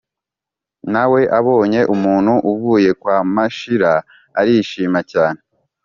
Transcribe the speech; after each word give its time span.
na 0.93 1.03
we 1.11 1.21
abonye 1.39 1.81
umuntu 1.95 2.33
uvuye 2.51 2.89
kwa 3.01 3.17
mashira 3.33 3.91
arishima 4.39 4.99
cyane 5.11 5.39